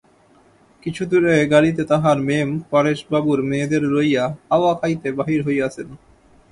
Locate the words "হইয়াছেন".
5.47-5.87